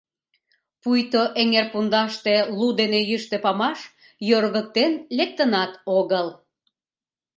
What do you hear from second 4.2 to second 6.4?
йоргыктен лектынат огыл.